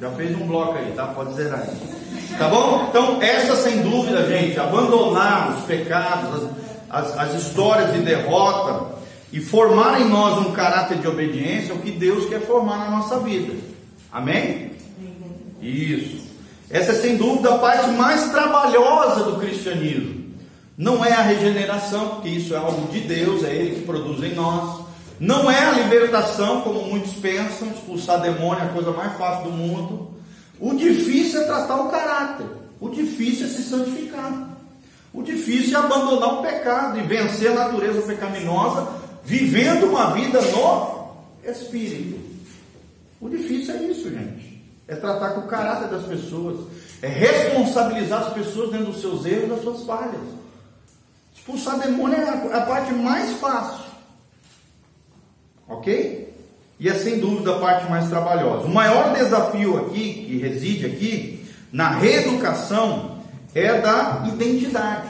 Já 0.00 0.10
fez 0.12 0.36
um 0.36 0.46
bloco 0.46 0.72
aí, 0.76 0.92
tá? 0.96 1.06
Pode 1.08 1.34
zerar 1.34 1.60
aí. 1.60 2.36
Tá 2.38 2.48
bom? 2.48 2.86
Então, 2.88 3.22
essa 3.22 3.56
sem 3.56 3.82
dúvida, 3.82 4.26
gente, 4.26 4.58
abandonar 4.58 5.56
os 5.56 5.64
pecados, 5.64 6.48
as, 6.90 7.10
as, 7.10 7.18
as 7.18 7.42
histórias 7.42 7.92
de 7.92 8.00
derrota 8.00 8.96
e 9.32 9.40
formar 9.40 10.00
em 10.00 10.08
nós 10.08 10.38
um 10.46 10.52
caráter 10.52 10.98
de 10.98 11.06
obediência 11.06 11.72
é 11.72 11.74
o 11.74 11.78
que 11.78 11.90
Deus 11.90 12.28
quer 12.28 12.40
formar 12.40 12.78
na 12.78 12.90
nossa 12.90 13.18
vida. 13.20 13.54
Amém? 14.10 14.72
Isso. 15.60 16.26
Essa 16.68 16.92
é 16.92 16.94
sem 16.94 17.16
dúvida 17.16 17.54
a 17.54 17.58
parte 17.58 17.90
mais 17.90 18.30
trabalhosa 18.30 19.24
do 19.24 19.38
cristianismo. 19.38 20.22
Não 20.76 21.04
é 21.04 21.12
a 21.12 21.22
regeneração, 21.22 22.08
porque 22.08 22.30
isso 22.30 22.54
é 22.54 22.56
algo 22.56 22.90
de 22.90 23.00
Deus, 23.00 23.44
é 23.44 23.54
Ele 23.54 23.76
que 23.76 23.86
produz 23.86 24.22
em 24.22 24.34
nós. 24.34 24.80
Não 25.22 25.48
é 25.48 25.56
a 25.56 25.70
libertação, 25.70 26.62
como 26.62 26.82
muitos 26.82 27.12
pensam, 27.12 27.68
expulsar 27.68 28.20
demônio 28.20 28.60
é 28.60 28.66
a 28.66 28.72
coisa 28.72 28.90
mais 28.90 29.16
fácil 29.16 29.44
do 29.44 29.56
mundo. 29.56 30.10
O 30.58 30.74
difícil 30.74 31.42
é 31.42 31.44
tratar 31.44 31.76
o 31.76 31.90
caráter. 31.90 32.46
O 32.80 32.88
difícil 32.88 33.46
é 33.46 33.48
se 33.48 33.62
santificar. 33.62 34.58
O 35.14 35.22
difícil 35.22 35.78
é 35.78 35.80
abandonar 35.80 36.40
o 36.40 36.42
pecado 36.42 36.98
e 36.98 37.02
vencer 37.02 37.52
a 37.52 37.54
natureza 37.54 38.02
pecaminosa, 38.02 38.94
vivendo 39.22 39.90
uma 39.90 40.10
vida 40.10 40.40
no 40.40 41.14
Espírito. 41.48 42.18
O 43.20 43.28
difícil 43.28 43.76
é 43.76 43.82
isso, 43.84 44.10
gente. 44.10 44.60
É 44.88 44.96
tratar 44.96 45.34
com 45.34 45.42
o 45.42 45.46
caráter 45.46 45.86
das 45.86 46.02
pessoas. 46.02 46.66
É 47.00 47.06
responsabilizar 47.06 48.22
as 48.24 48.32
pessoas 48.32 48.72
dentro 48.72 48.86
dos 48.86 49.00
seus 49.00 49.24
erros 49.24 49.50
das 49.50 49.62
suas 49.62 49.84
falhas. 49.84 50.20
Expulsar 51.32 51.78
demônio 51.78 52.16
é 52.16 52.56
a 52.56 52.62
parte 52.62 52.92
mais 52.92 53.30
fácil. 53.36 53.91
Ok? 55.68 56.32
E 56.82 56.88
é 56.88 56.94
sem 56.94 57.20
dúvida 57.20 57.54
a 57.54 57.58
parte 57.60 57.88
mais 57.88 58.08
trabalhosa. 58.08 58.66
O 58.66 58.74
maior 58.74 59.14
desafio 59.14 59.78
aqui, 59.86 60.24
que 60.26 60.38
reside 60.38 60.86
aqui, 60.86 61.46
na 61.70 61.90
reeducação, 61.90 63.18
é 63.54 63.80
da 63.80 64.24
identidade. 64.26 65.08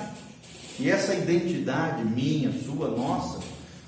E 0.79 0.91
essa 0.91 1.15
identidade 1.15 2.05
minha, 2.05 2.53
sua, 2.63 2.89
nossa, 2.89 3.41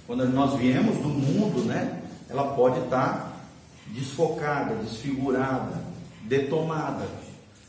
quando 0.06 0.26
nós 0.30 0.58
viemos 0.58 0.96
do 0.96 1.08
mundo, 1.08 1.62
né? 1.66 2.00
Ela 2.30 2.54
pode 2.54 2.80
estar 2.80 3.38
desfocada, 3.88 4.76
desfigurada, 4.76 5.84
detomada 6.22 7.06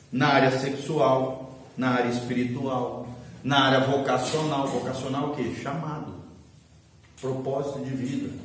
na 0.10 0.28
área 0.28 0.58
sexual, 0.60 1.58
na 1.78 1.90
área 1.90 2.10
espiritual, 2.10 3.06
na 3.44 3.66
área 3.66 3.80
vocacional. 3.82 4.66
Vocacional 4.68 5.32
o 5.32 5.36
quê? 5.36 5.54
Chamado, 5.62 6.14
propósito 7.20 7.84
de 7.84 7.92
vida 7.92 8.45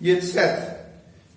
e 0.00 0.10
etc. 0.10 0.78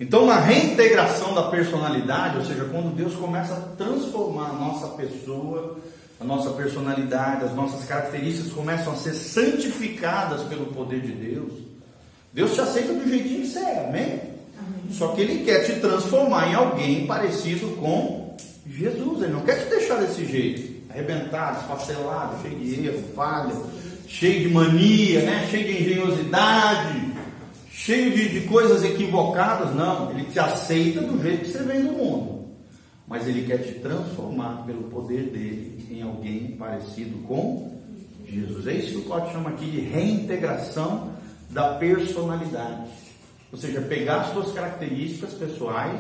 Então, 0.01 0.25
na 0.25 0.39
reintegração 0.39 1.35
da 1.35 1.43
personalidade, 1.43 2.37
ou 2.37 2.43
seja, 2.43 2.65
quando 2.65 2.95
Deus 2.95 3.13
começa 3.13 3.53
a 3.53 3.59
transformar 3.75 4.49
a 4.49 4.53
nossa 4.53 4.87
pessoa, 4.89 5.77
a 6.19 6.23
nossa 6.23 6.49
personalidade, 6.51 7.45
as 7.45 7.53
nossas 7.53 7.85
características 7.85 8.51
começam 8.51 8.93
a 8.93 8.95
ser 8.95 9.13
santificadas 9.13 10.41
pelo 10.43 10.67
poder 10.67 11.01
de 11.01 11.11
Deus, 11.11 11.53
Deus 12.33 12.53
te 12.55 12.61
aceita 12.61 12.93
do 12.93 13.07
jeitinho 13.07 13.41
que 13.41 13.47
você 13.47 13.59
é, 13.59 13.85
amém? 13.87 14.03
amém? 14.57 14.91
Só 14.91 15.09
que 15.09 15.21
Ele 15.21 15.43
quer 15.43 15.65
te 15.65 15.79
transformar 15.79 16.49
em 16.49 16.55
alguém 16.55 17.05
parecido 17.05 17.75
com 17.75 18.35
Jesus, 18.67 19.21
Ele 19.21 19.33
não 19.33 19.41
quer 19.41 19.63
te 19.63 19.69
deixar 19.69 19.97
desse 19.97 20.25
jeito, 20.25 20.89
arrebentado, 20.89 21.59
esfacelado, 21.61 22.41
cheio 22.41 22.55
de 22.57 22.87
erro, 22.87 23.03
falha, 23.15 23.53
cheio 24.07 24.47
de 24.47 24.49
mania, 24.53 25.21
né? 25.21 25.47
cheio 25.51 25.65
de 25.65 25.83
engenhosidade 25.83 27.10
cheio 27.83 28.11
de, 28.11 28.29
de 28.29 28.47
coisas 28.47 28.83
equivocadas, 28.83 29.73
não. 29.75 30.11
Ele 30.11 30.25
te 30.25 30.39
aceita 30.39 31.01
do 31.01 31.21
jeito 31.21 31.45
que 31.45 31.51
você 31.51 31.63
vem 31.63 31.83
do 31.83 31.93
mundo. 31.93 32.47
Mas 33.07 33.27
ele 33.27 33.45
quer 33.45 33.57
te 33.57 33.79
transformar 33.79 34.63
pelo 34.65 34.83
poder 34.83 35.29
dele 35.31 35.88
em 35.89 36.01
alguém 36.01 36.55
parecido 36.57 37.17
com 37.27 37.81
Jesus. 38.25 38.67
É 38.67 38.73
isso 38.73 38.91
que 38.91 38.97
o 38.99 39.03
Cláudio 39.03 39.33
chama 39.33 39.49
aqui 39.49 39.66
de 39.66 39.79
reintegração 39.81 41.11
da 41.50 41.73
personalidade. 41.73 42.89
Ou 43.51 43.57
seja, 43.57 43.81
pegar 43.81 44.22
as 44.22 44.33
suas 44.33 44.53
características 44.53 45.33
pessoais 45.33 46.00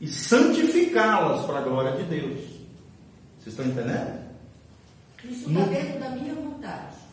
e 0.00 0.08
santificá-las 0.08 1.44
para 1.44 1.58
a 1.58 1.62
glória 1.62 1.92
de 1.92 2.02
Deus. 2.04 2.40
Vocês 3.38 3.56
estão 3.56 3.66
entendendo? 3.66 4.24
Isso 5.22 5.48
está 5.48 5.64
dentro 5.66 6.00
da 6.00 6.10
minha 6.10 6.34
vontade. 6.34 7.03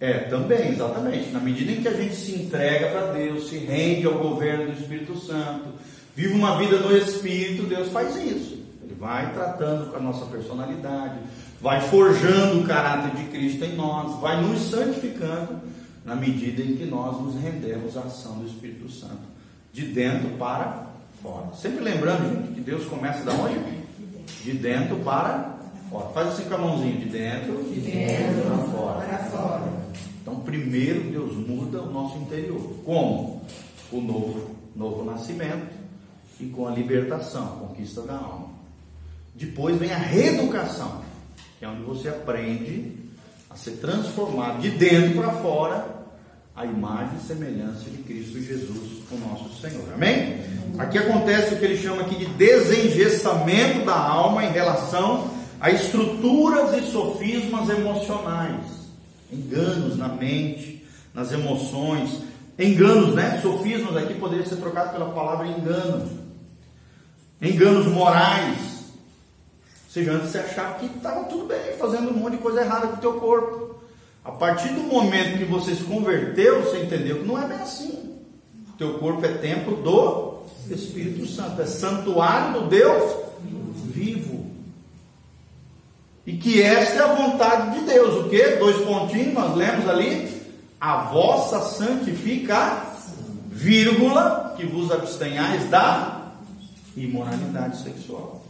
É, 0.00 0.14
também, 0.20 0.70
exatamente. 0.70 1.30
Na 1.30 1.40
medida 1.40 1.72
em 1.72 1.82
que 1.82 1.88
a 1.88 1.92
gente 1.92 2.16
se 2.16 2.34
entrega 2.34 2.88
para 2.88 3.12
Deus, 3.12 3.50
se 3.50 3.58
rende 3.58 4.06
ao 4.06 4.14
governo 4.14 4.72
do 4.72 4.80
Espírito 4.80 5.14
Santo, 5.18 5.74
vive 6.16 6.32
uma 6.32 6.56
vida 6.58 6.78
no 6.78 6.96
Espírito, 6.96 7.64
Deus 7.64 7.90
faz 7.90 8.16
isso. 8.16 8.58
Ele 8.82 8.96
vai 8.98 9.30
tratando 9.34 9.90
com 9.90 9.96
a 9.98 10.00
nossa 10.00 10.24
personalidade, 10.24 11.18
vai 11.60 11.82
forjando 11.82 12.60
o 12.60 12.66
caráter 12.66 13.14
de 13.14 13.24
Cristo 13.24 13.62
em 13.66 13.76
nós, 13.76 14.18
vai 14.20 14.40
nos 14.40 14.70
santificando 14.70 15.60
na 16.02 16.16
medida 16.16 16.62
em 16.62 16.76
que 16.76 16.86
nós 16.86 17.20
nos 17.20 17.34
rendemos 17.34 17.94
à 17.98 18.00
ação 18.00 18.38
do 18.38 18.46
Espírito 18.46 18.90
Santo, 18.90 19.28
de 19.70 19.82
dentro 19.82 20.30
para 20.38 20.86
fora. 21.22 21.54
Sempre 21.54 21.84
lembrando, 21.84 22.26
gente, 22.26 22.54
que 22.54 22.60
Deus 22.62 22.86
começa 22.86 23.22
da 23.22 23.32
onde? 23.32 23.60
De 24.42 24.52
dentro 24.54 24.96
para 24.96 25.56
fora. 25.90 26.08
Faz 26.14 26.28
assim 26.28 26.44
com 26.44 26.54
a 26.54 26.58
mãozinha, 26.58 26.96
de 26.96 27.04
dentro, 27.04 27.62
de 27.64 27.80
dentro 27.80 28.42
para 28.46 28.56
fora. 28.64 29.06
Para 29.06 29.18
fora. 29.24 29.79
Então, 30.20 30.40
primeiro 30.40 31.10
Deus 31.10 31.34
muda 31.34 31.80
o 31.80 31.90
nosso 31.90 32.18
interior. 32.18 32.60
Como? 32.84 33.42
O 33.90 34.00
novo, 34.00 34.56
novo 34.76 35.04
nascimento 35.04 35.80
e 36.38 36.46
com 36.46 36.66
a 36.66 36.70
libertação, 36.70 37.44
a 37.44 37.66
conquista 37.66 38.02
da 38.02 38.14
alma. 38.14 38.48
Depois 39.34 39.76
vem 39.78 39.92
a 39.92 39.96
reeducação, 39.96 41.02
que 41.58 41.64
é 41.64 41.68
onde 41.68 41.82
você 41.82 42.08
aprende 42.08 42.96
a 43.48 43.56
ser 43.56 43.72
transformado 43.72 44.60
de 44.60 44.70
dentro 44.70 45.20
para 45.20 45.32
fora 45.32 46.00
a 46.54 46.64
imagem 46.64 47.16
e 47.16 47.26
semelhança 47.26 47.88
de 47.88 47.98
Cristo 48.02 48.40
Jesus, 48.40 49.02
o 49.10 49.16
nosso 49.16 49.60
Senhor. 49.60 49.92
Amém? 49.94 50.40
Aqui 50.78 50.98
acontece 50.98 51.54
o 51.54 51.58
que 51.58 51.64
ele 51.64 51.76
chama 51.76 52.02
aqui 52.02 52.16
de 52.16 52.26
desengessamento 52.26 53.84
da 53.84 53.96
alma 53.96 54.44
em 54.44 54.52
relação 54.52 55.30
a 55.58 55.70
estruturas 55.70 56.76
e 56.76 56.90
sofismas 56.90 57.68
emocionais 57.68 58.79
enganos 59.32 59.96
na 59.96 60.08
mente, 60.08 60.84
nas 61.14 61.32
emoções, 61.32 62.22
enganos, 62.58 63.14
né? 63.14 63.40
Sofismas 63.40 63.96
aqui 63.96 64.14
poderia 64.14 64.46
ser 64.46 64.56
trocado 64.56 64.92
pela 64.92 65.10
palavra 65.10 65.46
engano, 65.46 66.08
enganos 67.40 67.86
morais. 67.86 68.80
Ou 69.86 69.92
seja, 69.92 70.12
antes 70.12 70.30
você 70.30 70.38
achava 70.38 70.78
que 70.78 70.86
estava 70.86 71.24
tudo 71.24 71.46
bem, 71.46 71.76
fazendo 71.78 72.10
um 72.10 72.14
monte 72.14 72.36
de 72.36 72.42
coisa 72.42 72.60
errada 72.60 72.86
com 72.88 72.96
o 72.96 73.00
teu 73.00 73.14
corpo. 73.14 73.80
A 74.24 74.30
partir 74.30 74.68
do 74.68 74.82
momento 74.82 75.38
que 75.38 75.44
você 75.44 75.74
se 75.74 75.82
converteu, 75.82 76.62
você 76.62 76.82
entendeu 76.82 77.20
que 77.20 77.26
não 77.26 77.42
é 77.42 77.48
bem 77.48 77.58
assim. 77.58 78.20
O 78.68 78.78
teu 78.78 78.94
corpo 78.98 79.24
é 79.24 79.32
templo 79.32 79.76
do 79.76 80.40
Espírito 80.72 81.26
Santo, 81.26 81.60
é 81.60 81.66
santuário 81.66 82.60
do 82.60 82.68
Deus 82.68 83.30
vivo. 83.90 84.39
E 86.26 86.34
que 86.34 86.62
esta 86.62 87.00
é 87.00 87.02
a 87.02 87.14
vontade 87.14 87.78
de 87.78 87.86
Deus. 87.86 88.24
O 88.24 88.28
que? 88.28 88.56
Dois 88.56 88.76
pontinhos, 88.84 89.34
nós 89.34 89.56
lemos 89.56 89.88
ali. 89.88 90.40
A 90.80 91.02
vossa 91.04 91.60
santifica, 91.60 92.82
vírgula, 93.50 94.54
que 94.56 94.66
vos 94.66 94.90
abstenhais 94.90 95.68
da 95.68 96.32
imoralidade 96.96 97.82
sexual. 97.82 98.42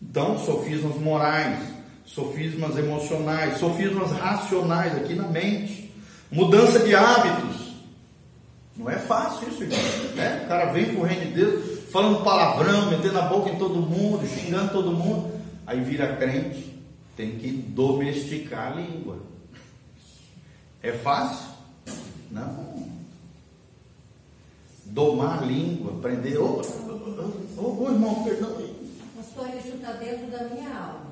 Então, 0.00 0.38
sofismas 0.38 0.96
morais, 0.96 1.58
sofismas 2.04 2.76
emocionais, 2.76 3.58
sofismas 3.58 4.12
racionais 4.12 4.96
aqui 4.96 5.14
na 5.14 5.26
mente, 5.26 5.92
mudança 6.30 6.80
de 6.80 6.94
hábitos. 6.94 7.68
Não 8.76 8.88
é 8.88 8.96
fácil 8.96 9.48
isso, 9.48 9.58
gente. 9.58 10.14
Né? 10.14 10.42
O 10.44 10.48
cara 10.48 10.66
vem 10.72 10.94
com 10.94 11.00
o 11.00 11.04
reino 11.04 11.26
de 11.26 11.32
Deus, 11.32 11.90
falando 11.90 12.22
palavrão, 12.22 12.90
metendo 12.90 13.18
a 13.18 13.22
boca 13.22 13.50
em 13.50 13.56
todo 13.56 13.74
mundo, 13.74 14.26
xingando 14.26 14.72
todo 14.72 14.92
mundo. 14.92 15.37
Aí 15.68 15.82
vira 15.82 16.16
crente, 16.16 16.82
tem 17.14 17.32
que 17.32 17.52
domesticar 17.52 18.72
a 18.72 18.76
língua. 18.76 19.18
É 20.82 20.92
fácil? 20.92 21.46
Não. 22.30 22.88
Domar 24.86 25.42
a 25.42 25.44
língua, 25.44 25.92
aprender. 25.92 26.38
Ô, 26.38 26.62
oh, 26.62 27.30
oh, 27.58 27.76
oh, 27.80 27.90
irmão, 27.90 28.24
perdão. 28.24 28.56
Pastor, 29.14 29.48
isso 29.58 29.76
está 29.76 29.92
dentro 29.92 30.28
da 30.28 30.44
minha 30.44 30.74
alma. 30.74 31.06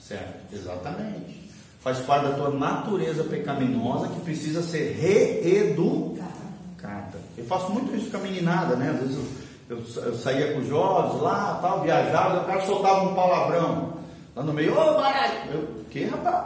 Certo, 0.00 0.54
exatamente. 0.54 1.48
Faz 1.78 2.00
parte 2.00 2.30
da 2.30 2.34
tua 2.34 2.50
natureza 2.50 3.22
pecaminosa 3.22 4.08
que 4.08 4.20
precisa 4.22 4.60
ser 4.60 4.90
reeducada. 4.94 7.20
Eu 7.38 7.44
faço 7.44 7.70
muito 7.70 7.94
isso 7.94 8.10
com 8.10 8.16
a 8.16 8.20
meninada, 8.20 8.74
né? 8.74 8.90
Às 8.90 9.00
vezes 9.02 9.24
eu, 9.68 9.76
eu, 9.76 10.04
eu 10.06 10.18
saía 10.18 10.52
com 10.52 10.62
os 10.62 10.66
jovens 10.66 11.22
lá, 11.22 11.60
tal, 11.62 11.82
viajava, 11.82 12.42
o 12.42 12.46
cara 12.46 12.66
soltava 12.66 13.08
um 13.08 13.14
palavrão. 13.14 13.89
Lá 14.34 14.42
no 14.42 14.52
meio, 14.52 14.72
ô 14.72 14.94
baralho! 14.94 15.50
Eu, 15.52 15.84
que 15.90 16.04
rapaz? 16.04 16.44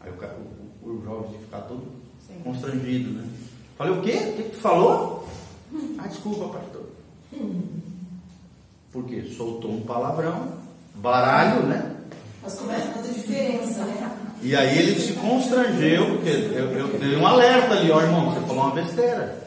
Aí 0.00 0.10
o, 0.10 0.88
o, 0.88 0.92
o 0.92 1.04
jovem 1.04 1.40
ficar 1.40 1.60
todo 1.62 1.82
Sim. 2.26 2.40
constrangido, 2.42 3.10
né? 3.10 3.28
Falei, 3.76 3.92
o 3.92 4.02
quê? 4.02 4.12
O 4.12 4.36
que 4.36 4.42
tu 4.50 4.56
falou? 4.56 5.28
Ah, 5.98 6.06
desculpa, 6.06 6.58
pastor. 6.58 6.86
Por 8.90 9.04
quê? 9.04 9.30
Soltou 9.36 9.72
um 9.72 9.82
palavrão, 9.82 10.52
baralho, 10.94 11.64
né? 11.64 11.94
Mas 12.42 12.54
começa 12.54 12.88
a 12.88 12.92
fazer 12.94 13.12
diferença, 13.12 13.84
né? 13.84 14.18
E 14.40 14.54
aí 14.54 14.78
ele 14.78 15.00
se 15.00 15.12
constrangeu, 15.14 16.06
porque 16.06 16.30
eu, 16.30 16.70
eu 16.70 16.98
dei 16.98 17.16
um 17.16 17.26
alerta 17.26 17.74
ali, 17.74 17.90
ó 17.90 18.00
irmão, 18.00 18.32
você 18.32 18.40
falou 18.46 18.64
uma 18.64 18.74
besteira. 18.74 19.42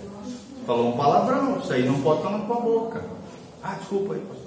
Falou 0.68 0.94
um 0.94 0.98
palavrão, 0.98 1.60
isso 1.60 1.74
aí 1.74 1.86
não 1.86 2.02
pode 2.02 2.20
estar 2.20 2.38
na 2.38 2.46
tua 2.46 2.60
boca. 2.60 3.04
Ah, 3.64 3.76
desculpa 3.80 4.14
aí, 4.14 4.20
pastor. 4.20 4.41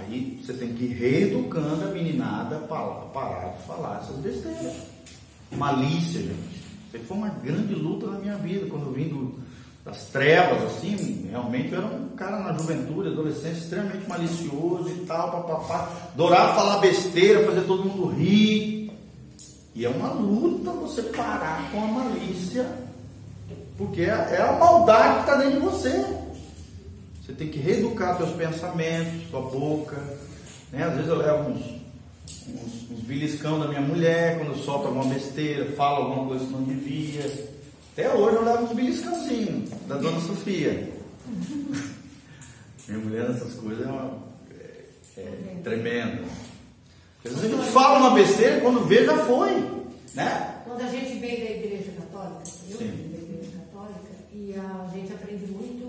Aí 0.00 0.40
você 0.42 0.54
tem 0.54 0.72
que 0.72 0.84
ir 0.84 0.94
reeducando 0.94 1.84
a 1.84 1.88
meninada 1.88 2.56
para 2.60 2.84
parar 3.12 3.56
de 3.56 3.62
falar 3.66 4.00
essas 4.02 4.16
besteiras. 4.16 4.76
Malícia, 5.52 6.20
gente. 6.22 6.60
Isso 6.94 7.04
foi 7.04 7.16
uma 7.16 7.28
grande 7.28 7.74
luta 7.74 8.06
na 8.06 8.18
minha 8.18 8.36
vida, 8.36 8.66
quando 8.68 8.86
eu 8.86 8.92
vim 8.92 9.08
do, 9.08 9.38
das 9.84 10.06
trevas, 10.06 10.62
assim, 10.64 11.28
realmente 11.30 11.72
eu 11.72 11.78
era 11.78 11.86
um 11.86 12.08
cara 12.10 12.38
na 12.40 12.52
juventude, 12.52 13.08
adolescência, 13.08 13.58
extremamente 13.58 14.08
malicioso 14.08 14.88
e 14.88 15.04
tal, 15.06 15.30
papapá. 15.30 15.88
Adorava 16.12 16.54
falar 16.54 16.78
besteira, 16.78 17.46
fazer 17.46 17.62
todo 17.62 17.84
mundo 17.84 18.08
rir. 18.14 18.92
E 19.74 19.84
é 19.84 19.88
uma 19.88 20.12
luta 20.12 20.70
você 20.72 21.02
parar 21.02 21.70
com 21.70 21.82
a 21.82 21.86
malícia, 21.86 22.66
porque 23.78 24.02
é, 24.02 24.06
é 24.06 24.42
a 24.42 24.52
maldade 24.58 25.14
que 25.14 25.20
está 25.20 25.36
dentro 25.36 25.60
de 25.60 25.66
você. 25.66 26.04
Você 27.30 27.36
tem 27.36 27.48
que 27.48 27.60
reeducar 27.60 28.16
seus 28.16 28.30
pensamentos, 28.30 29.30
sua 29.30 29.40
boca. 29.40 29.96
Né? 30.72 30.82
Às 30.82 30.94
vezes 30.94 31.08
eu 31.08 31.16
levo 31.16 31.50
uns, 31.50 31.64
uns, 32.48 32.90
uns 32.90 33.00
beliscão 33.04 33.60
da 33.60 33.68
minha 33.68 33.80
mulher 33.80 34.36
quando 34.38 34.58
solta 34.58 34.88
alguma 34.88 35.04
besteira, 35.14 35.70
fala 35.76 35.98
alguma 35.98 36.26
coisa 36.26 36.44
que 36.44 36.52
não 36.52 36.64
devia. 36.64 37.24
Até 37.92 38.12
hoje 38.12 38.34
eu 38.34 38.44
levo 38.44 38.64
uns 38.64 38.72
beliscãozinhos 38.72 39.70
da 39.86 39.96
dona 39.96 40.20
Sofia. 40.20 40.92
Minha 42.88 42.98
mulher 42.98 43.28
nessas 43.28 43.54
coisas 43.54 43.86
é, 43.86 43.88
uma, 43.88 44.18
é, 45.16 45.22
é 45.22 45.60
tremenda. 45.62 46.22
Às 47.24 47.32
vezes 47.32 47.44
a 47.44 47.56
gente 47.56 47.70
fala 47.70 48.00
uma 48.00 48.10
besteira 48.10 48.60
quando 48.60 48.88
vê 48.88 49.04
já 49.04 49.16
foi. 49.18 49.52
Né? 50.14 50.62
Quando 50.64 50.80
a 50.80 50.88
gente 50.88 51.16
vem 51.20 51.38
da 51.38 51.50
igreja 51.50 51.92
católica, 51.92 52.42
eu 52.68 52.76
Sim. 52.76 52.86
vim 52.88 53.12
da 53.12 53.18
igreja 53.18 53.56
católica, 53.56 54.00
e 54.32 54.54
a 54.56 54.90
gente 54.92 55.12
aprende 55.12 55.46
muito 55.46 55.79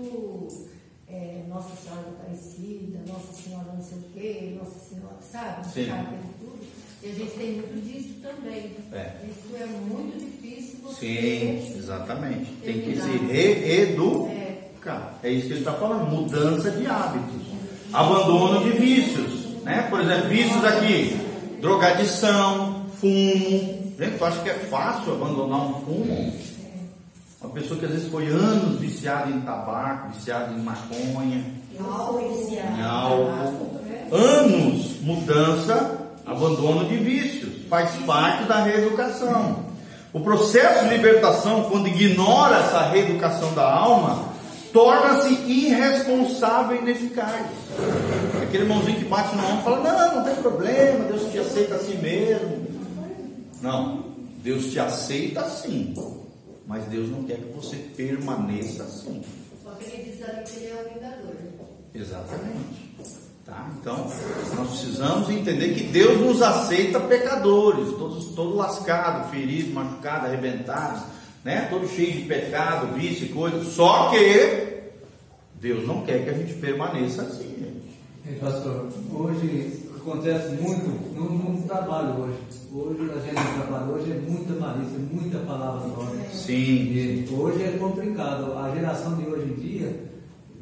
Nossa 1.62 1.76
Senhora 1.76 2.08
Aparecida, 2.08 2.98
Nossa 3.06 3.32
Senhora 3.32 3.72
não 3.72 3.82
sei 3.82 3.98
o 3.98 4.02
quê, 4.12 4.56
Nossa 4.58 4.78
Senhora, 4.80 5.16
sabe? 5.20 5.72
Sim. 5.72 5.86
Sabe 5.86 6.16
tudo. 6.40 6.58
E 7.02 7.10
a 7.10 7.14
gente 7.14 7.30
tem 7.32 7.52
muito 7.52 7.80
disso 7.86 8.14
também. 8.20 8.76
É. 8.92 9.12
Isso 9.24 9.56
é 9.56 9.66
muito 9.66 10.18
difícil 10.18 10.80
você. 10.82 11.00
Sim, 11.00 11.78
exatamente. 11.78 12.50
Tem 12.64 12.80
que 12.80 13.00
se 13.00 13.16
reeducar. 13.18 15.18
É. 15.22 15.28
é 15.28 15.30
isso 15.30 15.46
que 15.46 15.52
ele 15.52 15.60
está 15.60 15.74
falando, 15.74 16.10
mudança 16.10 16.68
de 16.70 16.86
hábitos. 16.86 17.42
Abandono 17.92 18.64
de 18.64 18.70
vícios. 18.78 19.62
Né? 19.62 19.82
Por 19.88 20.00
exemplo, 20.00 20.28
vícios 20.28 20.64
aqui, 20.64 21.16
drogadição, 21.60 22.86
fumo. 23.00 23.82
Gente, 23.98 24.18
tu 24.18 24.24
acha 24.24 24.42
que 24.42 24.50
é 24.50 24.54
fácil 24.54 25.12
abandonar 25.12 25.60
um 25.60 25.74
fumo? 25.84 26.32
Uma 27.42 27.52
pessoa 27.52 27.78
que 27.78 27.86
às 27.86 27.92
vezes 27.92 28.10
foi 28.10 28.28
anos 28.28 28.78
viciada 28.78 29.30
em 29.30 29.40
tabaco, 29.40 30.12
viciada 30.12 30.52
em 30.52 30.62
maconha, 30.62 31.44
em 31.72 32.82
álcool. 32.82 33.80
Anos, 34.12 35.00
mudança 35.00 35.98
abandono 36.26 36.88
de 36.88 36.96
vícios, 36.96 37.66
faz 37.68 37.90
parte 38.06 38.44
da 38.44 38.62
reeducação. 38.62 39.64
O 40.12 40.20
processo 40.20 40.84
de 40.84 40.94
libertação, 40.94 41.64
quando 41.64 41.88
ignora 41.88 42.58
essa 42.58 42.82
reeducação 42.82 43.52
da 43.54 43.68
alma, 43.68 44.24
torna-se 44.72 45.32
irresponsável 45.50 46.76
e 46.76 46.80
ineficaz. 46.80 47.46
Aquele 48.42 48.64
irmãozinho 48.64 48.98
que 48.98 49.04
bate 49.06 49.34
na 49.34 49.42
mão 49.42 49.60
e 49.60 49.62
fala: 49.62 49.80
Não, 49.80 50.16
não 50.16 50.24
tem 50.24 50.34
problema, 50.36 51.04
Deus 51.06 51.30
te 51.30 51.38
aceita 51.38 51.74
assim 51.76 51.96
mesmo. 51.98 52.66
Não, 53.60 54.04
Deus 54.42 54.66
te 54.66 54.78
aceita 54.78 55.40
assim, 55.40 55.94
mas 56.72 56.84
Deus 56.84 57.10
não 57.10 57.22
quer 57.24 57.36
que 57.36 57.52
você 57.52 57.76
permaneça 57.94 58.84
assim. 58.84 59.22
Só 59.62 59.72
que 59.72 59.84
ele 59.84 60.10
diz 60.10 60.22
ali 60.26 60.42
que 60.42 60.56
ele 60.56 60.68
é 60.68 60.82
o 60.82 60.94
vingador. 60.94 61.36
Exatamente. 61.94 62.92
Tá? 63.44 63.70
Então, 63.78 64.10
nós 64.56 64.70
precisamos 64.70 65.28
entender 65.28 65.74
que 65.74 65.82
Deus 65.84 66.18
nos 66.18 66.40
aceita 66.40 66.98
pecadores, 66.98 67.90
todos, 67.98 68.34
todo 68.34 68.56
lascado, 68.56 69.30
ferido, 69.30 69.74
machucado, 69.74 70.28
arrebentado, 70.28 71.04
né? 71.44 71.66
todo 71.68 71.86
cheio 71.86 72.12
de 72.12 72.22
pecado, 72.22 72.94
vício 72.94 73.26
e 73.26 73.28
coisa. 73.28 73.62
Só 73.64 74.08
que 74.08 74.92
Deus 75.60 75.86
não 75.86 76.06
quer 76.06 76.24
que 76.24 76.30
a 76.30 76.34
gente 76.34 76.54
permaneça 76.54 77.20
assim, 77.20 77.54
gente. 77.58 78.00
Ei, 78.26 78.36
pastor, 78.36 78.90
hoje 79.12 79.81
acontece 80.02 80.48
muito 80.60 81.14
no, 81.14 81.30
no 81.30 81.62
trabalho 81.62 82.22
hoje. 82.22 82.38
Hoje 82.72 83.10
a 83.10 83.20
gente 83.20 83.34
no 83.34 83.62
trabalho 83.62 83.92
hoje 83.92 84.10
é 84.10 84.30
muita 84.30 84.54
malícia, 84.54 84.98
muita 85.10 85.38
palavra 85.38 85.86
nova. 85.86 86.12
Sim. 86.32 86.54
E 86.54 87.28
hoje 87.32 87.62
é 87.62 87.76
complicado. 87.78 88.58
A 88.58 88.74
geração 88.74 89.16
de 89.16 89.26
hoje 89.26 89.50
em 89.50 89.54
dia 89.54 90.12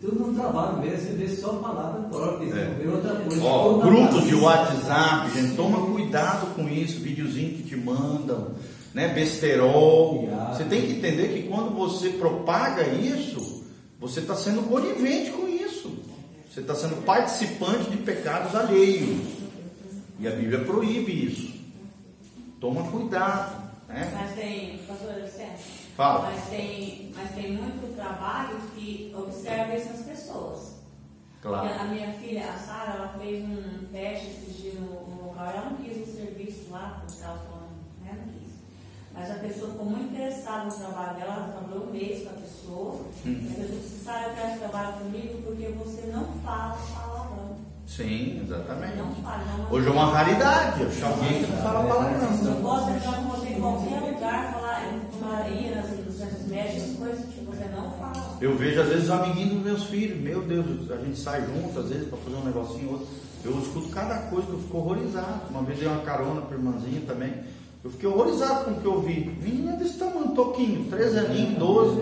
tudo 0.01 0.29
no 0.29 0.35
trabalho 0.35 0.79
mesmo, 0.79 0.99
você 0.99 1.13
vê 1.13 1.29
só 1.29 1.53
palavra 1.55 2.01
própria, 2.09 2.55
é. 2.55 2.89
outra 2.89 3.17
coisa. 3.17 3.45
Ó, 3.45 3.79
grupos 3.79 4.25
de 4.25 4.35
WhatsApp, 4.35 5.31
gente, 5.31 5.57
toma 5.57 5.93
cuidado 5.93 6.55
com 6.55 6.67
isso, 6.71 7.01
videozinho 7.01 7.51
que 7.59 7.65
te 7.65 7.77
mandam, 7.77 8.53
né? 8.95 9.09
Besterol. 9.09 10.27
Você 10.55 10.65
tem 10.65 10.87
que 10.87 10.93
entender 10.93 11.29
que 11.29 11.49
quando 11.49 11.77
você 11.77 12.09
propaga 12.11 12.89
isso, 12.89 13.63
você 14.01 14.21
está 14.21 14.35
sendo 14.35 14.63
conivente 14.63 15.33
com 15.33 15.47
isso. 15.47 15.50
Você 16.51 16.63
está 16.63 16.75
sendo 16.75 17.05
participante 17.05 17.91
de 17.91 17.99
pecados 17.99 18.57
alheios. 18.57 19.25
E 20.19 20.27
a 20.27 20.33
Bíblia 20.33 20.65
proíbe 20.65 21.27
isso. 21.27 21.61
Toma 22.61 22.91
cuidado. 22.91 23.71
Né? 23.87 24.11
Mas 24.13 24.35
tem, 24.35 24.79
pastor. 24.79 25.11
Fala. 25.97 26.31
Mas 26.31 26.49
tem, 26.49 27.13
mas 27.15 27.31
tem 27.35 27.53
muito 27.53 27.95
trabalho 27.95 28.59
que 28.75 29.15
observa 29.17 29.75
essas 29.75 30.05
pessoas. 30.05 30.75
Claro. 31.41 31.81
A 31.81 31.85
minha 31.85 32.13
filha, 32.15 32.51
a 32.51 32.59
Sara, 32.59 32.95
ela 32.95 33.09
fez 33.19 33.45
um 33.45 33.87
teste 33.93 34.27
esses 34.27 34.57
dias 34.57 34.75
no, 34.75 35.07
no 35.07 35.27
local. 35.27 35.47
Ela 35.47 35.71
não 35.71 35.77
quis 35.77 36.09
o 36.09 36.13
serviço 36.13 36.71
lá, 36.71 37.01
porque 37.07 37.23
ela 37.23 37.39
falou, 37.39 37.69
né. 38.03 38.25
Mas 39.15 39.31
a 39.31 39.35
pessoa 39.35 39.71
ficou 39.73 39.87
muito 39.87 40.15
interessada 40.15 40.65
no 40.65 40.73
trabalho 40.73 41.19
dela, 41.19 41.35
ela 41.35 41.49
trabalhou 41.49 41.89
um 41.89 41.93
mês 41.93 42.23
com 42.23 42.31
a 42.31 42.41
pessoa. 42.41 42.95
Hum. 43.27 43.41
E 43.43 43.49
a 43.49 43.55
pessoa 43.55 43.81
disse, 43.81 44.05
Sara, 44.05 44.29
eu 44.29 44.35
quero 44.35 44.59
trabalhar 44.61 44.93
comigo 44.93 45.43
porque 45.43 45.67
você 45.69 46.07
não 46.07 46.25
fala 46.45 46.79
palavrão. 46.95 47.57
Sim, 47.87 48.41
exatamente. 48.45 48.97
Não 48.97 49.15
fala, 49.17 49.45
não 49.59 49.73
Hoje 49.73 49.89
é 49.89 49.91
uma 49.91 50.07
raridade, 50.13 50.83
eu 50.83 50.91
chamo 50.93 51.15
alguém 51.15 51.45
que 51.45 51.51
não 51.51 51.59
fala 51.59 51.89
palavrão. 51.89 52.55
Eu 52.55 52.63
posso 52.63 52.91
entrar 52.91 53.15
com 53.17 53.23
você 53.31 53.49
em 53.49 53.61
qualquer 53.61 54.01
lugar, 54.01 54.53
falar, 54.53 55.51
ir 55.51 55.75
nas 55.75 55.91
indústrias 55.91 56.47
médicas, 56.47 56.97
coisas 56.97 57.25
que 57.27 57.41
você 57.45 57.65
não 57.65 57.91
fala. 57.93 58.39
Eu 58.41 58.57
vejo 58.57 58.81
às 58.81 58.89
vezes 58.89 59.05
os 59.05 59.11
amiguinhos 59.11 59.55
dos 59.55 59.63
meus 59.63 59.85
filhos, 59.85 60.21
meu 60.21 60.43
Deus, 60.43 60.91
a 60.91 60.97
gente 60.97 61.19
sai 61.19 61.45
junto 61.45 61.79
às 61.79 61.89
vezes 61.89 62.09
para 62.09 62.19
fazer 62.19 62.37
um 62.37 62.45
negocinho 62.45 62.93
outro. 62.93 63.09
Eu 63.45 63.59
escuto 63.59 63.89
cada 63.89 64.19
coisa 64.29 64.47
que 64.47 64.53
eu 64.53 64.61
fico 64.61 64.79
horrorizado. 64.79 65.41
Uma 65.51 65.63
vez 65.63 65.79
dei 65.79 65.89
uma 65.89 66.03
carona 66.03 66.43
para 66.43 66.57
irmãzinha 66.57 67.01
também. 67.07 67.33
Eu 67.83 67.91
fiquei 67.91 68.09
horrorizado 68.09 68.65
com 68.65 68.71
o 68.73 68.81
que 68.81 68.87
eu 68.87 69.01
vi. 69.01 69.37
Menina 69.43 69.73
desse 69.73 69.99
tamanho, 69.99 70.35
toquinho, 70.35 70.91
13 70.91 71.19
aninhos, 71.19 71.59
12. 71.59 72.01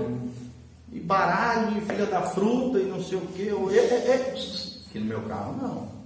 E 0.93 1.01
baralho, 1.01 1.79
e 1.79 1.81
filha 1.83 2.07
da 2.07 2.23
fruta, 2.23 2.79
e 2.79 2.85
não 2.85 3.03
sei 3.03 3.19
o 3.19 3.23
que. 3.23 3.47
Eu, 3.47 3.71
é, 3.71 3.77
é, 3.77 3.81
é. 3.81 4.35
Aqui 4.89 4.99
no 4.99 5.05
meu 5.05 5.21
carro 5.23 5.57
não. 5.61 5.99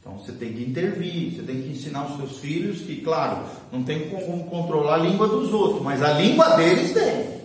Então 0.00 0.18
você 0.18 0.32
tem 0.32 0.52
que 0.52 0.62
intervir, 0.62 1.34
você 1.34 1.42
tem 1.42 1.62
que 1.62 1.70
ensinar 1.70 2.04
os 2.04 2.16
seus 2.16 2.38
filhos 2.38 2.80
que, 2.82 3.00
claro, 3.00 3.38
não 3.72 3.82
tem 3.82 4.10
como 4.10 4.44
controlar 4.44 4.96
a 4.96 4.98
língua 4.98 5.26
dos 5.26 5.52
outros, 5.52 5.82
mas 5.82 6.02
a 6.02 6.12
língua 6.12 6.56
deles 6.56 6.92
tem. 6.92 7.40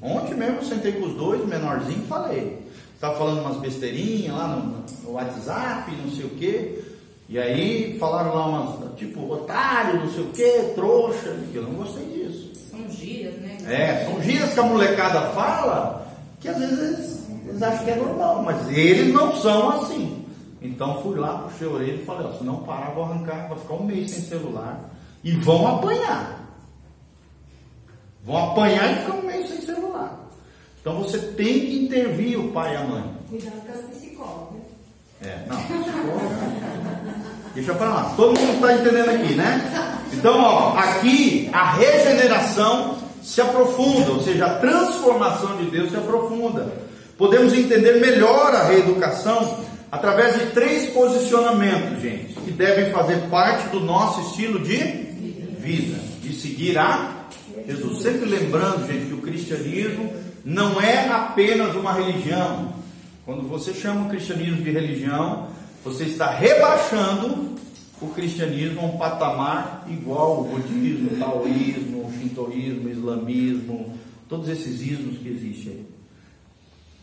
Ontem 0.00 0.34
mesmo 0.34 0.58
eu 0.58 0.64
sentei 0.64 0.92
com 0.92 1.06
os 1.06 1.14
dois, 1.14 1.44
menorzinho, 1.46 2.06
falei. 2.06 2.60
Estava 2.94 3.18
falando 3.18 3.40
umas 3.40 3.56
besteirinhas 3.56 4.36
lá 4.36 4.48
no, 4.48 4.84
no, 5.02 5.12
WhatsApp, 5.14 5.90
não 5.96 6.10
sei 6.14 6.26
o 6.26 6.30
quê. 6.30 6.84
E 7.30 7.38
aí 7.38 7.96
falaram 8.00 8.34
lá 8.34 8.46
umas, 8.46 8.96
tipo, 8.96 9.32
otário, 9.32 10.00
não 10.00 10.10
sei 10.10 10.24
o 10.24 10.32
quê, 10.32 10.72
trouxa. 10.74 11.38
Eu 11.54 11.62
não 11.62 11.74
gostei 11.74 12.04
disso. 12.06 12.50
São 12.68 12.90
gírias, 12.90 13.36
né? 13.36 13.56
É, 13.68 14.04
são 14.04 14.20
gírias 14.20 14.52
que 14.52 14.58
a 14.58 14.64
molecada 14.64 15.30
fala, 15.30 16.08
que 16.40 16.48
às 16.48 16.58
vezes 16.58 16.78
eles, 16.80 17.28
eles 17.46 17.62
acham 17.62 17.84
que 17.84 17.90
é 17.92 17.94
normal, 17.94 18.42
mas 18.42 18.68
eles 18.76 19.14
não 19.14 19.32
são 19.36 19.70
assim. 19.70 20.26
Então 20.60 21.00
fui 21.02 21.16
lá, 21.20 21.38
puxei 21.38 21.68
a 21.68 21.70
orelha 21.70 22.02
e 22.02 22.04
falei, 22.04 22.26
ó, 22.26 22.32
se 22.36 22.42
não 22.42 22.64
parar, 22.64 22.90
vou 22.90 23.04
arrancar, 23.04 23.48
vai 23.48 23.58
ficar 23.58 23.74
um 23.74 23.84
mês 23.84 24.10
sem 24.10 24.22
celular. 24.24 24.90
E 25.22 25.30
vão 25.30 25.68
apanhar. 25.68 26.50
Vão 28.24 28.50
apanhar 28.50 28.90
e 28.90 29.02
ficar 29.02 29.14
um 29.14 29.22
mês 29.22 29.48
sem 29.48 29.60
celular. 29.60 30.18
Então 30.80 30.98
você 30.98 31.16
tem 31.16 31.60
que 31.60 31.84
intervir 31.84 32.40
o 32.40 32.50
pai 32.50 32.74
e 32.74 32.76
a 32.76 32.82
mãe. 32.82 33.04
Cuidado 33.28 33.60
com 33.64 33.72
as 33.72 33.84
psicólogas. 33.96 34.62
É, 35.22 35.44
não, 35.46 35.56
psicóloga. 35.62 36.90
Deixa 37.54 37.74
para 37.74 37.88
lá. 37.88 38.14
Todo 38.16 38.38
mundo 38.38 38.54
está 38.54 38.74
entendendo 38.74 39.10
aqui, 39.10 39.34
né? 39.34 39.96
Então, 40.12 40.40
ó, 40.40 40.76
aqui 40.76 41.48
a 41.52 41.72
regeneração 41.72 42.98
se 43.22 43.40
aprofunda, 43.40 44.12
ou 44.12 44.22
seja, 44.22 44.46
a 44.46 44.54
transformação 44.56 45.56
de 45.56 45.70
Deus 45.70 45.90
se 45.90 45.96
aprofunda. 45.96 46.72
podemos 47.16 47.52
entender 47.52 48.00
melhor 48.00 48.54
a 48.54 48.64
reeducação 48.64 49.58
através 49.92 50.38
de 50.38 50.46
três 50.46 50.90
posicionamentos, 50.90 52.00
gente, 52.00 52.32
que 52.32 52.50
devem 52.50 52.90
fazer 52.92 53.28
parte 53.28 53.68
do 53.68 53.80
nosso 53.80 54.22
estilo 54.30 54.58
de 54.60 54.78
vida, 55.58 55.98
de 56.22 56.32
seguir 56.32 56.78
a 56.78 57.26
Jesus. 57.66 58.02
Sempre 58.02 58.28
lembrando, 58.28 58.86
gente, 58.86 59.06
que 59.06 59.14
o 59.14 59.18
cristianismo 59.20 60.10
não 60.44 60.80
é 60.80 61.08
apenas 61.08 61.74
uma 61.74 61.92
religião. 61.92 62.72
Quando 63.26 63.46
você 63.46 63.74
chama 63.74 64.06
o 64.06 64.08
cristianismo 64.08 64.62
de 64.62 64.70
religião, 64.70 65.48
você 65.84 66.04
está 66.04 66.30
rebaixando 66.30 67.56
o 68.00 68.08
cristianismo 68.08 68.80
a 68.80 68.84
um 68.84 68.96
patamar 68.96 69.86
igual 69.88 70.38
ao 70.38 70.44
budismo, 70.44 71.12
o 71.12 71.18
taoísmo, 71.18 72.12
shintoísmo, 72.18 72.88
islamismo, 72.88 73.98
todos 74.28 74.48
esses 74.48 74.80
ismos 74.80 75.18
que 75.18 75.28
existem 75.28 75.72
aí. 75.72 75.86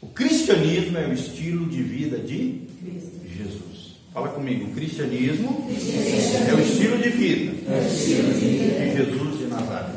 O 0.01 0.07
cristianismo 0.07 0.97
é 0.97 1.07
o 1.07 1.13
estilo 1.13 1.65
de 1.67 1.81
vida 1.81 2.17
de 2.17 2.67
Jesus. 3.35 3.97
Fala 4.13 4.29
comigo, 4.29 4.71
o 4.71 4.73
cristianismo 4.73 5.67
é 6.47 6.53
o 6.53 6.59
estilo 6.59 6.97
de 6.97 7.09
vida 7.09 7.53
de 7.83 8.95
Jesus 8.95 9.37
de 9.37 9.45
Nazaré. 9.45 9.91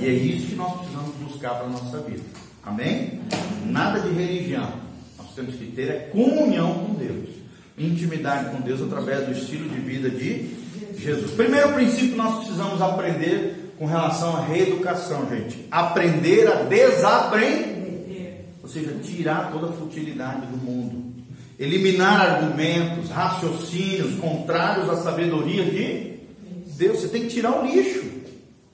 E 0.00 0.06
é 0.06 0.12
isso 0.12 0.46
que 0.48 0.54
nós 0.54 0.78
precisamos 0.78 1.14
buscar 1.16 1.54
para 1.54 1.66
a 1.66 1.70
nossa 1.70 1.98
vida. 2.00 2.22
Amém? 2.62 3.20
Nada 3.66 4.00
de 4.00 4.14
religião. 4.14 4.72
Nós 5.18 5.34
temos 5.34 5.54
que 5.56 5.66
ter 5.66 5.88
é 5.90 5.98
comunhão 6.12 6.74
com 6.74 6.94
Deus. 6.94 7.43
Intimidade 7.76 8.50
com 8.50 8.60
Deus 8.60 8.80
através 8.82 9.26
do 9.26 9.32
estilo 9.32 9.68
de 9.68 9.80
vida 9.80 10.08
de 10.08 10.50
Jesus. 10.96 11.32
Primeiro 11.32 11.72
princípio 11.72 12.16
nós 12.16 12.38
precisamos 12.38 12.80
aprender 12.80 13.74
com 13.78 13.86
relação 13.86 14.36
à 14.36 14.44
reeducação, 14.44 15.28
gente. 15.28 15.66
Aprender 15.70 16.46
a 16.46 16.62
desaprender. 16.62 18.44
Ou 18.62 18.68
seja, 18.68 18.94
tirar 19.02 19.50
toda 19.52 19.68
a 19.68 19.72
futilidade 19.72 20.46
do 20.46 20.56
mundo. 20.56 21.14
Eliminar 21.58 22.20
argumentos, 22.20 23.10
raciocínios 23.10 24.18
contrários 24.20 24.88
à 24.88 24.96
sabedoria 24.96 25.64
de 25.64 26.20
Deus. 26.76 27.00
Você 27.00 27.08
tem 27.08 27.22
que 27.22 27.28
tirar 27.28 27.60
o 27.60 27.66
lixo. 27.66 28.04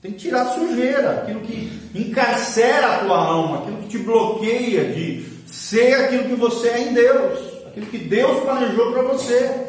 Tem 0.01 0.11
que 0.13 0.17
tirar 0.17 0.41
a 0.41 0.53
sujeira, 0.53 1.11
aquilo 1.11 1.41
que 1.41 1.71
encarcera 1.93 2.95
a 2.95 2.97
tua 2.99 3.17
alma, 3.17 3.59
aquilo 3.59 3.77
que 3.77 3.87
te 3.87 3.97
bloqueia 3.99 4.91
de 4.93 5.25
ser 5.45 5.93
aquilo 5.93 6.23
que 6.23 6.35
você 6.35 6.69
é 6.69 6.89
em 6.89 6.93
Deus, 6.93 7.50
aquilo 7.71 7.85
que 7.87 7.97
Deus 7.97 8.43
planejou 8.43 8.91
para 8.91 9.03
você. 9.03 9.67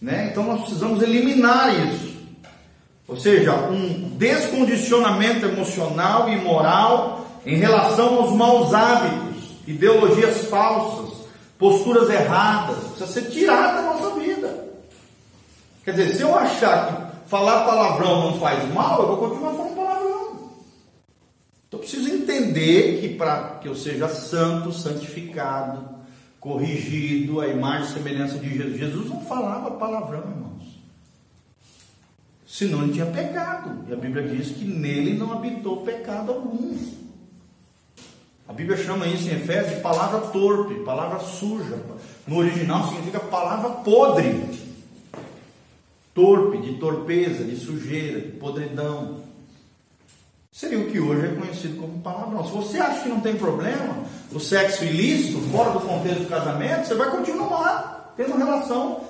Né? 0.00 0.28
Então 0.30 0.42
nós 0.44 0.62
precisamos 0.62 1.02
eliminar 1.02 1.86
isso. 1.86 2.12
Ou 3.06 3.16
seja, 3.16 3.54
um 3.68 4.16
descondicionamento 4.16 5.44
emocional 5.44 6.28
e 6.28 6.36
moral 6.36 7.26
em 7.44 7.56
relação 7.56 8.16
aos 8.16 8.32
maus 8.34 8.72
hábitos, 8.72 9.50
ideologias 9.66 10.46
falsas, 10.46 11.26
posturas 11.58 12.08
erradas, 12.08 12.78
precisa 12.78 13.06
ser 13.06 13.30
tirado 13.30 13.76
da 13.76 13.82
nossa 13.82 14.18
vida. 14.18 14.64
Quer 15.84 15.92
dizer, 15.92 16.14
se 16.14 16.22
eu 16.22 16.34
achar 16.34 16.86
que 16.86 17.28
falar 17.28 17.64
palavrão 17.64 18.30
não 18.30 18.40
faz 18.40 18.72
mal, 18.72 19.02
eu 19.02 19.08
vou 19.08 19.16
continuar 19.18 19.52
falando 19.52 19.76
palavrão. 19.76 20.32
Então 21.68 21.78
eu 21.78 21.78
preciso 21.80 22.08
entender 22.08 23.00
que 23.00 23.10
para 23.10 23.58
que 23.60 23.68
eu 23.68 23.74
seja 23.74 24.08
santo, 24.08 24.72
santificado, 24.72 25.91
corrigido, 26.42 27.40
a 27.40 27.46
imagem 27.46 27.88
e 27.88 27.92
semelhança 27.92 28.36
de 28.36 28.52
Jesus. 28.52 28.76
Jesus 28.76 29.08
não 29.08 29.20
falava 29.20 29.70
palavrão, 29.70 30.18
irmãos. 30.28 30.82
Senão 32.44 32.82
ele 32.82 32.92
tinha 32.92 33.06
pecado. 33.06 33.84
E 33.88 33.92
a 33.92 33.96
Bíblia 33.96 34.28
diz 34.28 34.48
que 34.48 34.64
nele 34.64 35.16
não 35.16 35.32
habitou 35.32 35.84
pecado 35.84 36.32
algum. 36.32 36.76
A 38.48 38.52
Bíblia 38.52 38.76
chama 38.76 39.06
isso 39.06 39.28
em 39.28 39.36
Efésios 39.36 39.76
de 39.76 39.80
palavra 39.82 40.20
torpe, 40.32 40.74
palavra 40.80 41.20
suja. 41.20 41.80
No 42.26 42.38
original 42.38 42.88
significa 42.88 43.20
palavra 43.20 43.70
podre. 43.76 44.44
Torpe, 46.12 46.58
de 46.58 46.74
torpeza, 46.74 47.44
de 47.44 47.56
sujeira, 47.56 48.20
de 48.20 48.32
podridão. 48.32 49.22
Seria 50.52 50.80
o 50.80 50.90
que 50.90 51.00
hoje 51.00 51.26
é 51.26 51.34
conhecido 51.34 51.80
como 51.80 52.02
palavrão. 52.02 52.44
Se 52.44 52.52
você 52.52 52.78
acha 52.78 53.02
que 53.02 53.08
não 53.08 53.20
tem 53.22 53.36
problema, 53.36 54.04
o 54.30 54.38
sexo 54.38 54.84
ilícito, 54.84 55.40
fora 55.50 55.70
do 55.70 55.80
contexto 55.80 56.24
do 56.24 56.28
casamento, 56.28 56.86
você 56.86 56.94
vai 56.94 57.10
continuar 57.10 58.12
tendo 58.14 58.36
relação 58.36 59.00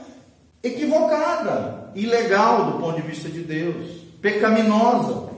equivocada, 0.63 1.91
ilegal 1.97 2.71
do 2.71 2.79
ponto 2.79 2.95
de 2.95 3.09
vista 3.09 3.29
de 3.29 3.43
Deus, 3.43 4.03
pecaminosa 4.21 5.31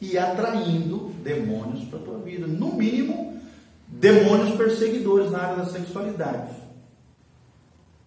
e 0.00 0.18
atraindo 0.18 1.12
demônios 1.22 1.84
para 1.84 2.00
a 2.00 2.02
tua 2.02 2.18
vida. 2.18 2.44
No 2.48 2.74
mínimo, 2.74 3.40
demônios 3.86 4.56
perseguidores 4.56 5.30
na 5.30 5.38
área 5.38 5.56
da 5.64 5.66
sexualidade. 5.66 6.56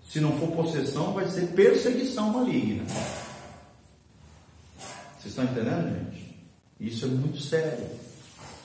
Se 0.09 0.19
não 0.19 0.37
for 0.37 0.49
possessão, 0.51 1.13
vai 1.13 1.27
ser 1.29 1.47
perseguição 1.53 2.31
maligna. 2.31 2.83
Vocês 5.17 5.27
estão 5.27 5.45
entendendo, 5.45 5.87
gente? 5.87 6.14
Isso 6.79 7.05
é 7.05 7.07
muito 7.07 7.39
sério. 7.39 7.85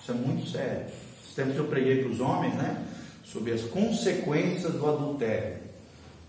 Isso 0.02 0.10
é 0.10 0.14
muito 0.14 0.48
sério. 0.48 0.86
Esses 1.22 1.34
tempos 1.34 1.56
eu 1.56 1.64
preguei 1.64 2.02
para 2.02 2.12
os 2.12 2.20
homens, 2.20 2.54
né? 2.54 2.84
Sobre 3.24 3.52
as 3.52 3.62
consequências 3.62 4.72
do 4.72 4.86
adultério. 4.88 5.58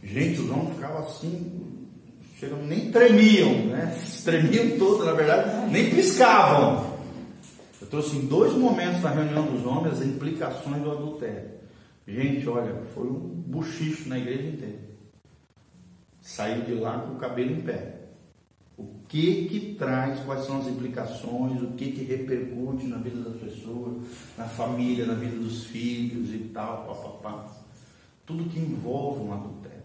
Gente, 0.04 0.42
os 0.42 0.50
homens 0.50 0.76
ficavam 0.76 1.00
assim, 1.00 1.88
chegam, 2.40 2.64
nem 2.64 2.92
tremiam, 2.92 3.66
né? 3.68 3.98
Tremiam 4.24 4.78
todos, 4.78 5.06
na 5.06 5.14
verdade, 5.14 5.72
nem 5.72 5.90
piscavam. 5.90 6.98
Eu 7.80 7.88
trouxe 7.88 8.16
em 8.16 8.28
dois 8.28 8.54
momentos 8.54 9.02
na 9.02 9.10
reunião 9.10 9.46
dos 9.46 9.66
homens 9.66 9.96
as 9.96 10.06
implicações 10.06 10.82
do 10.84 10.92
adultério. 10.92 11.50
Gente, 12.08 12.48
olha, 12.48 12.76
foi 12.94 13.08
um 13.08 13.20
buchicho 13.20 14.10
na 14.10 14.18
igreja 14.18 14.44
inteira. 14.44 14.80
Saiu 16.22 16.64
de 16.64 16.76
lá 16.76 17.00
com 17.00 17.14
o 17.14 17.18
cabelo 17.18 17.52
em 17.52 17.62
pé. 17.62 18.01
O 18.82 19.08
que 19.08 19.46
que 19.46 19.76
traz, 19.76 20.20
quais 20.22 20.44
são 20.46 20.60
as 20.60 20.68
implicações, 20.68 21.62
o 21.62 21.74
que 21.74 21.92
que 21.92 22.04
repercute 22.04 22.88
na 22.88 22.98
vida 22.98 23.30
das 23.30 23.40
pessoas, 23.40 23.98
na 24.36 24.46
família, 24.46 25.06
na 25.06 25.14
vida 25.14 25.36
dos 25.36 25.66
filhos 25.66 26.34
e 26.34 26.50
tal, 26.52 26.88
papapá. 26.88 27.46
Tudo 28.26 28.50
que 28.50 28.60
envolve 28.60 29.22
um 29.22 29.34
adultério. 29.34 29.84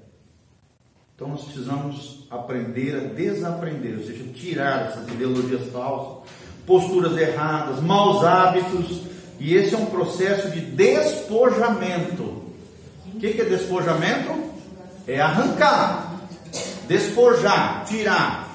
Então 1.14 1.28
nós 1.28 1.44
precisamos 1.44 2.26
aprender 2.30 2.96
a 2.96 3.00
desaprender, 3.12 3.98
ou 3.98 4.04
seja, 4.04 4.24
tirar 4.32 4.86
essas 4.86 5.06
ideologias 5.08 5.70
falsas, 5.70 6.30
posturas 6.66 7.16
erradas, 7.18 7.82
maus 7.82 8.24
hábitos, 8.24 9.02
e 9.38 9.54
esse 9.54 9.74
é 9.74 9.78
um 9.78 9.86
processo 9.86 10.50
de 10.50 10.60
despojamento. 10.60 12.22
O 13.14 13.18
que, 13.18 13.34
que 13.34 13.42
é 13.42 13.44
despojamento? 13.44 14.32
É 15.06 15.20
arrancar, 15.20 16.18
despojar, 16.88 17.84
tirar 17.86 18.45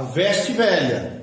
a 0.00 0.02
veste 0.02 0.52
velha 0.52 1.19